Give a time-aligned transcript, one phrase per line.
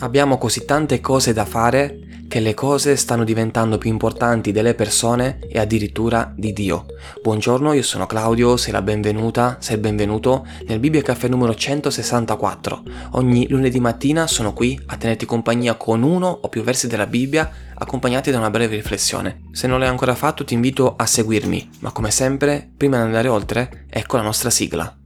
[0.00, 1.98] Abbiamo così tante cose da fare
[2.28, 6.86] che le cose stanno diventando più importanti delle persone e addirittura di Dio.
[7.20, 12.82] Buongiorno, io sono Claudio, sei la benvenuta, sei il benvenuto nel Bibbia Caffè numero 164.
[13.12, 17.50] Ogni lunedì mattina sono qui a tenerti compagnia con uno o più versi della Bibbia
[17.74, 19.46] accompagnati da una breve riflessione.
[19.50, 23.26] Se non l'hai ancora fatto ti invito a seguirmi, ma come sempre, prima di andare
[23.26, 24.97] oltre, ecco la nostra sigla.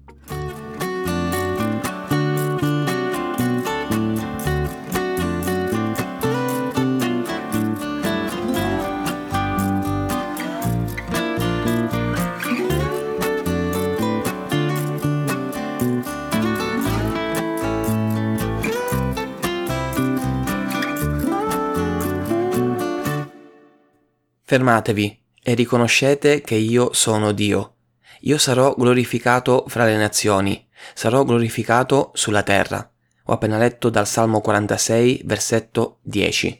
[24.44, 27.74] Fermatevi e riconoscete che io sono Dio.
[28.22, 32.90] Io sarò glorificato fra le nazioni, sarò glorificato sulla terra.
[33.26, 36.58] Ho appena letto dal Salmo 46, versetto 10.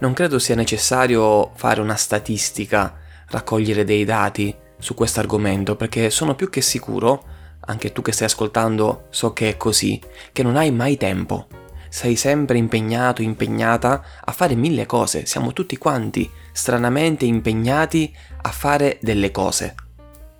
[0.00, 6.34] Non credo sia necessario fare una statistica, raccogliere dei dati su questo argomento, perché sono
[6.34, 7.24] più che sicuro,
[7.60, 11.46] anche tu che stai ascoltando so che è così, che non hai mai tempo
[11.92, 18.96] sei sempre impegnato, impegnata a fare mille cose, siamo tutti quanti stranamente impegnati a fare
[19.02, 19.74] delle cose.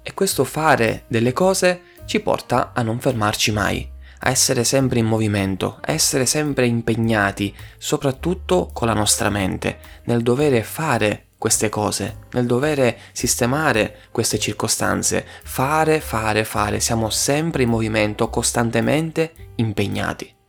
[0.03, 3.87] E questo fare delle cose ci porta a non fermarci mai,
[4.21, 10.23] a essere sempre in movimento, a essere sempre impegnati, soprattutto con la nostra mente, nel
[10.23, 17.69] dovere fare queste cose, nel dovere sistemare queste circostanze, fare, fare, fare, siamo sempre in
[17.69, 20.41] movimento, costantemente impegnati.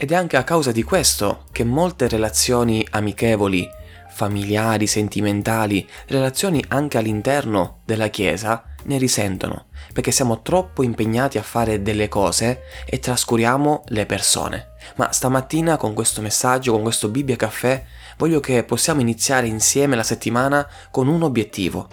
[0.00, 3.68] Ed è anche a causa di questo che molte relazioni amichevoli,
[4.08, 11.82] familiari, sentimentali, relazioni anche all'interno della Chiesa ne risentono, perché siamo troppo impegnati a fare
[11.82, 14.74] delle cose e trascuriamo le persone.
[14.94, 17.84] Ma stamattina con questo messaggio, con questo Bibbia Caffè,
[18.18, 21.88] voglio che possiamo iniziare insieme la settimana con un obiettivo,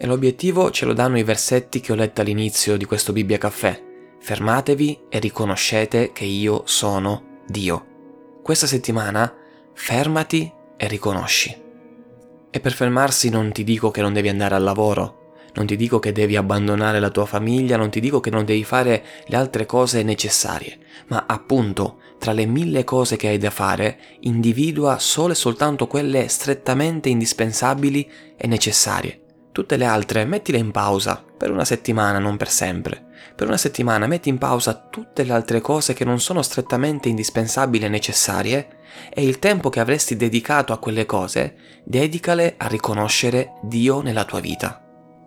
[0.00, 3.82] E l'obiettivo ce lo danno i versetti che ho letto all'inizio di questo Bibbia Caffè.
[4.20, 7.86] Fermatevi e riconoscete che io sono Dio.
[8.40, 9.34] Questa settimana
[9.74, 11.62] fermati e riconosci.
[12.48, 15.98] E per fermarsi non ti dico che non devi andare al lavoro, non ti dico
[15.98, 19.66] che devi abbandonare la tua famiglia, non ti dico che non devi fare le altre
[19.66, 20.78] cose necessarie,
[21.08, 26.28] ma appunto tra le mille cose che hai da fare, individua solo e soltanto quelle
[26.28, 29.22] strettamente indispensabili e necessarie
[29.52, 33.06] Tutte le altre mettile in pausa, per una settimana, non per sempre.
[33.34, 37.84] Per una settimana metti in pausa tutte le altre cose che non sono strettamente indispensabili
[37.84, 38.68] e necessarie
[39.10, 44.40] e il tempo che avresti dedicato a quelle cose, dedicale a riconoscere Dio nella tua
[44.40, 44.82] vita.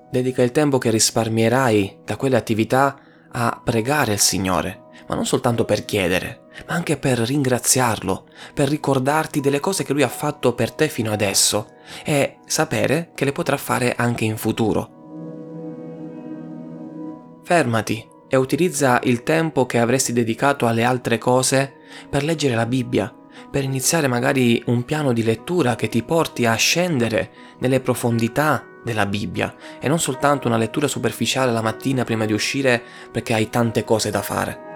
[0.09, 2.99] Dedica il tempo che risparmierai da quelle attività
[3.31, 9.39] a pregare il Signore, ma non soltanto per chiedere, ma anche per ringraziarlo, per ricordarti
[9.39, 11.67] delle cose che Lui ha fatto per te fino adesso
[12.03, 14.99] e sapere che le potrà fare anche in futuro.
[17.43, 21.73] Fermati e utilizza il tempo che avresti dedicato alle altre cose
[22.09, 23.13] per leggere la Bibbia,
[23.49, 29.05] per iniziare magari un piano di lettura che ti porti a scendere nelle profondità della
[29.05, 32.81] Bibbia e non soltanto una lettura superficiale la mattina prima di uscire
[33.11, 34.69] perché hai tante cose da fare.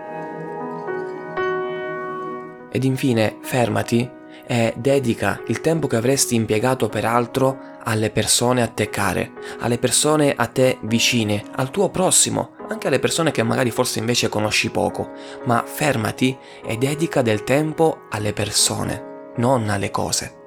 [2.71, 4.09] Ed infine fermati
[4.47, 9.77] e dedica il tempo che avresti impiegato per altro alle persone a te care, alle
[9.77, 14.69] persone a te vicine, al tuo prossimo, anche alle persone che magari forse invece conosci
[14.69, 15.11] poco,
[15.45, 20.44] ma fermati e dedica del tempo alle persone, non alle cose.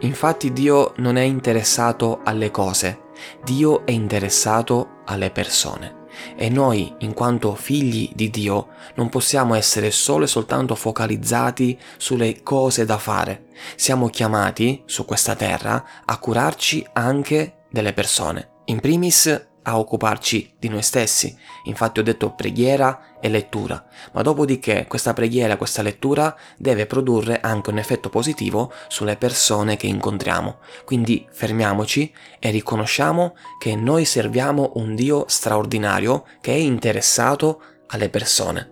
[0.00, 3.04] Infatti Dio non è interessato alle cose,
[3.42, 6.04] Dio è interessato alle persone.
[6.36, 12.42] E noi, in quanto figli di Dio, non possiamo essere solo e soltanto focalizzati sulle
[12.42, 13.46] cose da fare.
[13.74, 18.50] Siamo chiamati, su questa terra, a curarci anche delle persone.
[18.66, 21.36] In primis a occuparci di noi stessi.
[21.64, 27.70] Infatti ho detto preghiera e lettura, ma dopodiché questa preghiera, questa lettura deve produrre anche
[27.70, 30.58] un effetto positivo sulle persone che incontriamo.
[30.84, 38.70] Quindi fermiamoci e riconosciamo che noi serviamo un Dio straordinario che è interessato alle persone.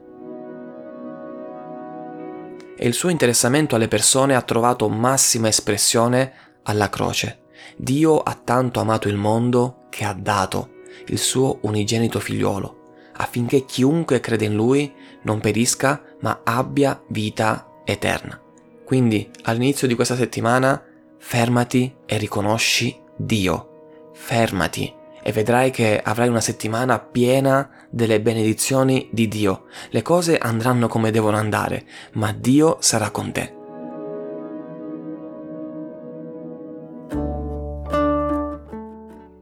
[2.76, 6.32] E il suo interessamento alle persone ha trovato massima espressione
[6.64, 7.42] alla croce.
[7.76, 10.73] Dio ha tanto amato il mondo che ha dato
[11.06, 14.92] il suo unigenito figliuolo, affinché chiunque crede in lui
[15.22, 18.40] non perisca ma abbia vita eterna.
[18.84, 20.82] Quindi all'inizio di questa settimana
[21.18, 24.10] fermati e riconosci Dio.
[24.12, 24.92] Fermati
[25.22, 29.64] e vedrai che avrai una settimana piena delle benedizioni di Dio.
[29.88, 33.53] Le cose andranno come devono andare, ma Dio sarà con te.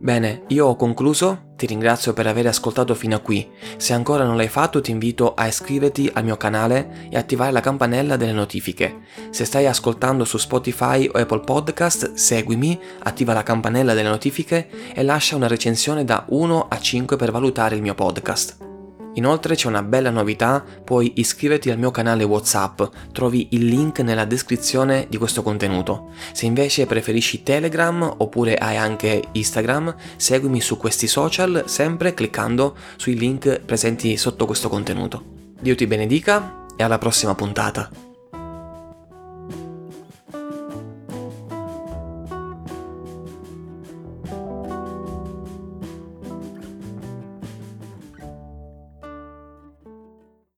[0.03, 3.49] Bene, io ho concluso, ti ringrazio per aver ascoltato fino a qui.
[3.77, 7.61] Se ancora non l'hai fatto ti invito a iscriverti al mio canale e attivare la
[7.61, 9.03] campanella delle notifiche.
[9.31, 15.05] Se stai ascoltando su Spotify o Apple Podcast, seguimi, attiva la campanella delle notifiche e
[15.05, 18.72] lascia una recensione da 1 a 5 per valutare il mio podcast.
[19.15, 22.83] Inoltre c'è una bella novità, puoi iscriverti al mio canale WhatsApp,
[23.13, 26.11] trovi il link nella descrizione di questo contenuto.
[26.33, 33.19] Se invece preferisci Telegram oppure hai anche Instagram, seguimi su questi social sempre cliccando sui
[33.19, 35.23] link presenti sotto questo contenuto.
[35.61, 38.12] Dio ti benedica e alla prossima puntata.